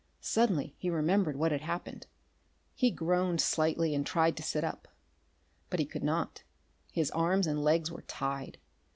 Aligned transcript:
Suddenly 0.19 0.73
he 0.79 0.89
remembered 0.89 1.35
what 1.37 1.51
had 1.51 1.61
happened. 1.61 2.07
He 2.73 2.89
groaned 2.89 3.39
slightly 3.39 3.93
and 3.93 4.03
tried 4.03 4.35
to 4.37 4.41
sit 4.41 4.63
up. 4.63 4.87
But 5.69 5.79
he 5.79 5.85
could 5.85 6.01
not. 6.03 6.41
His 6.91 7.11
arms 7.11 7.45
and 7.45 7.63
legs 7.63 7.91
were 7.91 8.01
tied. 8.01 8.57